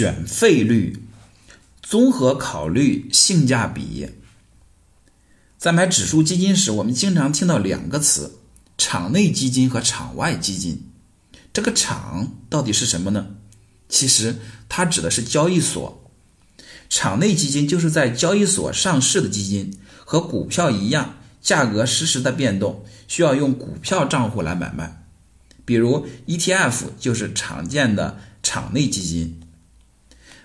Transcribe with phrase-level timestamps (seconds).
[0.00, 0.96] 选费率，
[1.82, 4.08] 综合考虑性价比。
[5.58, 8.38] 在买指数基金时，我们经常听到两个词：
[8.78, 10.86] 场内基金和场外基金。
[11.52, 13.26] 这个“场”到底是什么呢？
[13.90, 14.36] 其实
[14.70, 16.10] 它指的是交易所。
[16.88, 19.70] 场内基金就是在交易所上市的基金，
[20.06, 25.04] 和股票一样，价格实时的变动，需要用股票账户来买卖。
[25.66, 29.38] 比如 ETF 就是常见的场内基金。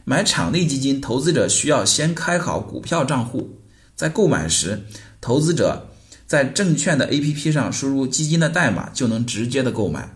[0.07, 3.57] 买场内基金，投资者需要先开好股票账户，
[3.95, 4.83] 在购买时，
[5.19, 5.89] 投资者
[6.27, 10.15] 在证券的 APP 上输入基金的代码，就能直接的购买。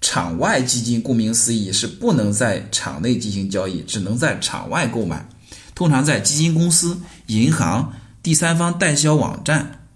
[0.00, 5.28] 场外基金顾名思义是不能在场内进行交易，只能在场外购买，
[5.74, 9.88] 通常在基金公司、银行、第三方代销网站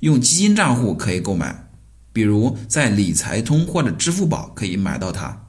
[0.00, 1.68] 用基金账户可以购买，
[2.14, 5.47] 比如在理财通或者支付宝可以买到它。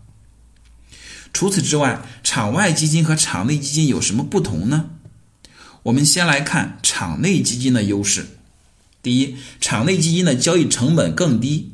[1.34, 4.90] 除此之外，场外基金和场内基金有什么不同呢？
[5.84, 8.26] 我们先来看场内基金的优势。
[9.02, 11.71] 第一，场内基金的交易成本更低。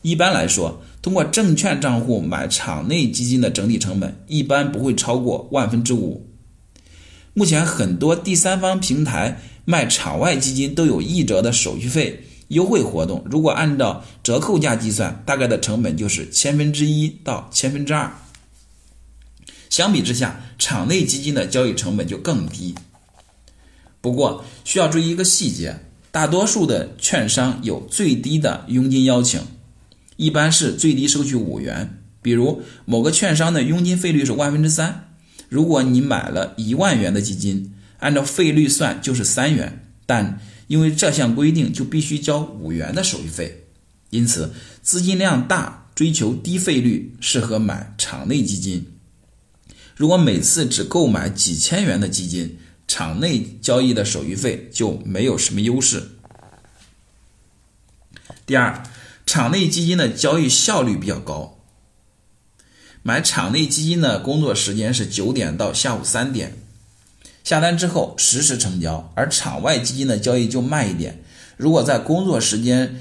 [0.00, 6.26] 一般来说，通过证券账户买场内基金的整体成本一般不会超过万分之五。
[7.34, 18.10] 目前很多第三方平台卖场外基金都有一折的手续费优惠活动，如果按照折扣价计算，大概的成本就是千分之一到千分之二。
[19.70, 22.74] 相比之下，场内基金的交易成本就更低。
[24.00, 25.80] 不过需要注意一个细节，
[26.10, 29.40] 大多数的券商有最低的佣金邀请，
[30.16, 32.00] 一般是最低收取五元。
[32.20, 35.10] 比如某个券商的佣金费率是万分之三，
[35.48, 43.64] 如果你买了一万元的基金，按照费率算就是三元，但因为这项规定就必须交五元的手续费。
[44.10, 44.52] 因此，
[44.82, 48.86] 资金量大、追求低费率，适合买场内基金。
[49.98, 56.12] 如果每次只购买几千元的基金，场内交易的手续费就没有什么优势。
[58.46, 58.84] 第二，
[59.26, 61.58] 场内基金的交易效率比较高。
[63.02, 66.56] 买场内基金的工作时间是九点到下午三点，
[67.42, 71.20] 下单之后实时成交；而场外基金的交易就慢一点，
[71.56, 73.00] 如果在工作时间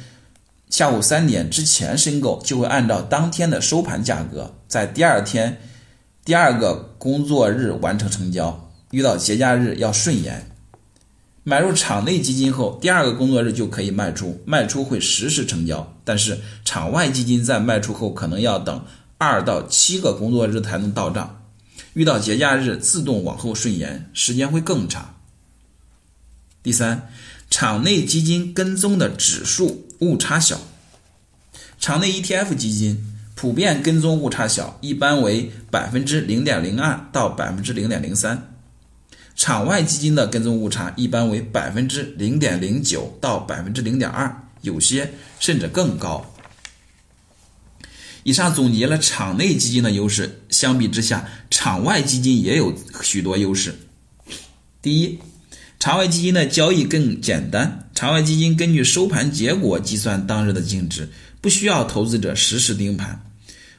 [0.72, 5.62] 下午三点之前申购，就会按照当天的收盘价格，在第二天。
[6.28, 10.52] 第二个工作日完成成交，遇到节假日要顺延。
[11.46, 15.96] 买入场内基金后，第二个工作日就可以卖出，卖出会实时成交。
[16.04, 18.84] 但是场外基金在卖出后可能要等
[19.18, 21.44] 二到七个工作日才能到账，
[21.94, 25.16] 遇到节假日自动往后顺延，时间会更长。
[26.62, 27.08] 第三，
[27.50, 30.60] 场内基金跟踪的指数误差小，
[31.80, 33.14] 场内 ETF 基金。
[33.38, 38.56] 普遍跟踪误差小，一般为百分之零点零二到百分之零点零三。
[39.36, 46.34] 场外基金的跟踪误差一般为百分之零点零九到百分之零点二，有些甚至更高。
[48.24, 53.76] 以上总结了场内基金的优势，相比之下，场外基金也有许多优势。
[54.82, 55.20] 第一，
[55.80, 61.08] 场外基金的交易更简单，场外基金根据收盘结果计算当日的净值，
[61.40, 63.22] 不需要投资者实时盯盘。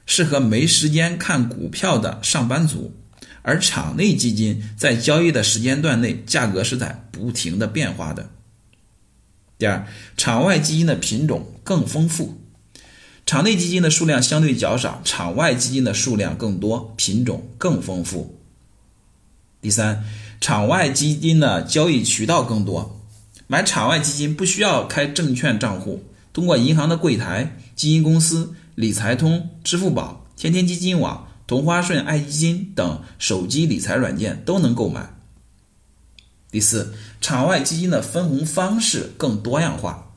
[0.09, 2.93] 适合没时间看股票的上班族，
[3.43, 8.31] 而场内基金在交易的时间段内，价格是在不停的变化的。
[9.59, 9.87] 第二，
[10.17, 12.41] 场外基金的品种更丰富，
[13.27, 18.41] 场内基金的数量相对较少，场外基金的数量更多，品种更丰富。
[19.61, 20.05] 第三，
[20.41, 23.05] 场外基金的交易渠道更多，
[23.47, 26.03] 买场外基金不需要开证券账户，
[26.33, 28.55] 通过银行的柜台、基金公司。
[28.79, 35.19] 理财通、支付宝、天天基金网、同花顺、爱基金等手机理财软件都能购买。
[36.53, 40.13] 第四，场外基金的分红方式更多样化。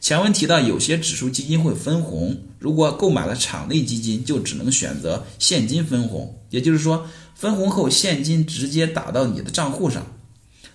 [0.00, 7.06] 前文提到，有些指数基金会分红，如果购买了场内基金，就只能选择现金分红，也就是说，
[7.36, 10.04] 分红后现金直接打到你的账户上。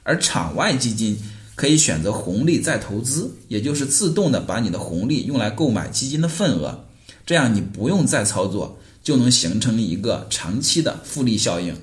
[0.03, 1.19] 而场外基金
[1.55, 6.85] 可以选择红利再投资，也就是自动的把你的红利用来购买基金的份额。
[7.29, 11.79] 这样你不用再操作，就能形成一个长期的复利效应。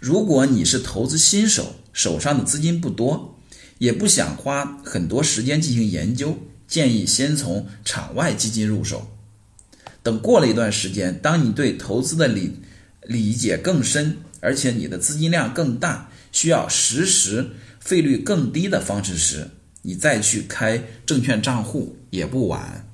[0.00, 3.38] 如果你是投资新手，手上的资金不多，
[3.78, 9.06] 也不想花很多时间进行研究，建议先从场外基金入手。
[10.02, 12.56] 等过了一段时间，当你对投资的理
[13.06, 19.50] 理解更深，而且你的资金量更大，需要实时费率更低的方式时，
[19.82, 22.88] 你再去开证券账户也不晚。